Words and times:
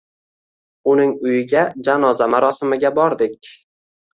Uning 0.93 1.13
uyiga 1.27 1.63
janoza 1.89 2.31
marosimiga 2.35 2.93
bordik 2.99 3.53